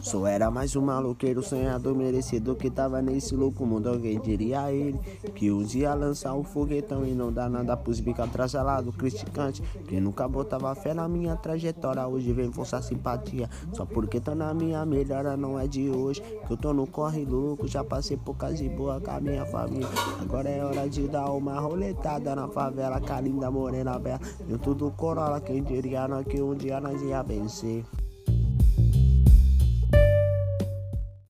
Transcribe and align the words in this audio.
Só 0.00 0.26
era 0.26 0.50
mais 0.50 0.76
um 0.76 0.82
maloqueiro 0.82 1.42
sonhador 1.42 1.94
merecido 1.94 2.54
que 2.54 2.70
tava 2.70 3.00
nesse 3.00 3.34
louco 3.34 3.64
mundo. 3.64 3.88
Alguém 3.88 4.20
diria 4.20 4.60
a 4.60 4.72
ele 4.72 4.98
que 5.34 5.50
um 5.50 5.62
dia 5.62 5.94
lançar 5.94 6.34
um 6.34 6.44
foguetão 6.44 7.06
e 7.06 7.14
não 7.14 7.32
dar 7.32 7.48
nada 7.48 7.76
pros 7.76 8.00
bica 8.00 8.24
atrasalado, 8.24 8.92
criticante. 8.92 9.62
Que 9.88 9.98
nunca 10.00 10.28
botava 10.28 10.74
fé 10.74 10.92
na 10.92 11.08
minha 11.08 11.36
trajetória. 11.36 12.06
Hoje 12.06 12.32
vem 12.32 12.52
forçar 12.52 12.82
simpatia. 12.82 13.48
Só 13.72 13.84
porque 13.86 14.20
tá 14.20 14.34
na 14.34 14.52
minha 14.52 14.84
melhora, 14.84 15.36
não 15.36 15.58
é 15.58 15.66
de 15.66 15.88
hoje. 15.88 16.20
Que 16.46 16.52
eu 16.52 16.56
tô 16.56 16.72
no 16.72 16.86
corre 16.86 17.24
louco, 17.24 17.66
já 17.66 17.82
passei 17.82 18.16
poucas 18.16 18.58
de 18.58 18.68
boa 18.68 19.00
com 19.00 19.10
a 19.10 19.20
minha 19.20 19.46
família. 19.46 19.88
Agora 20.20 20.48
é 20.48 20.62
hora 20.64 20.88
de 20.88 21.08
dar 21.08 21.30
uma 21.30 21.58
roletada 21.58 22.36
na 22.36 22.48
favela, 22.48 23.00
com 23.00 23.44
a 23.44 23.50
morena 23.50 23.98
bela. 23.98 24.20
Eu 24.48 24.58
tudo 24.58 24.90
corolla, 24.90 25.40
quem 25.40 25.62
diria 25.62 26.06
não, 26.06 26.22
que 26.22 26.40
um 26.42 26.54
dia 26.54 26.80
nós 26.80 27.00
ia 27.02 27.22
vencer. 27.22 27.84